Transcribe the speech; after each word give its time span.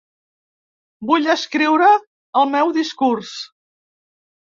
Vull 1.09 1.29
escriure 1.33 1.89
el 2.41 2.49
meu 2.55 2.73
discurs. 2.79 3.35